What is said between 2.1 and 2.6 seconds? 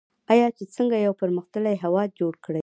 جوړ کړي؟